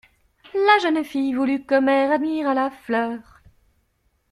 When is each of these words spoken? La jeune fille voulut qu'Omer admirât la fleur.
La 0.55 0.79
jeune 0.81 1.03
fille 1.03 1.35
voulut 1.35 1.63
qu'Omer 1.63 2.09
admirât 2.11 2.55
la 2.55 2.71
fleur. 2.71 3.19